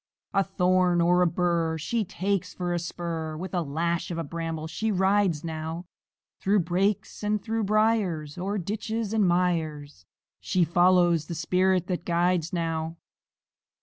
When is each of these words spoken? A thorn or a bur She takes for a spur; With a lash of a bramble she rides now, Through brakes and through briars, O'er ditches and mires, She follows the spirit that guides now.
A 0.33 0.43
thorn 0.43 0.99
or 0.99 1.21
a 1.21 1.27
bur 1.27 1.77
She 1.77 2.03
takes 2.03 2.55
for 2.55 2.73
a 2.73 2.79
spur; 2.79 3.37
With 3.37 3.53
a 3.53 3.61
lash 3.61 4.09
of 4.09 4.17
a 4.17 4.23
bramble 4.23 4.65
she 4.65 4.91
rides 4.91 5.43
now, 5.43 5.85
Through 6.39 6.61
brakes 6.61 7.21
and 7.23 7.39
through 7.39 7.65
briars, 7.65 8.35
O'er 8.35 8.57
ditches 8.57 9.13
and 9.13 9.27
mires, 9.27 10.07
She 10.39 10.63
follows 10.63 11.27
the 11.27 11.35
spirit 11.35 11.85
that 11.85 12.03
guides 12.03 12.51
now. 12.51 12.97